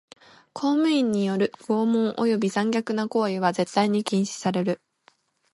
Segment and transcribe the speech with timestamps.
[0.55, 4.81] 公務員による拷問および残虐な行為は絶対に禁止される。